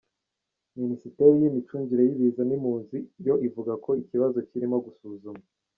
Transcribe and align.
Minisiteri 0.81 1.35
y’Imicungire 1.41 2.01
y’ibiza 2.03 2.41
n’impunzi 2.45 2.97
yo 3.27 3.33
ivuga 3.47 3.73
ko 3.83 3.91
ikibazo 4.01 4.37
kirimo 4.49 4.77
gusuzumwa. 4.85 5.45